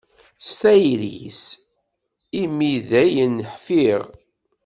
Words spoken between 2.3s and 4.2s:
i mi dayen ḥfiɣ.